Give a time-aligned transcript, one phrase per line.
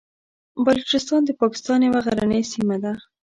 [0.65, 2.93] بلوچستان د پاکستان یوه غرنۍ سیمه ده.